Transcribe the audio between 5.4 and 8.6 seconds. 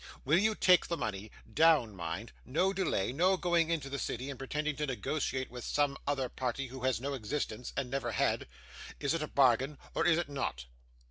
with some other party who has no existence, and never had.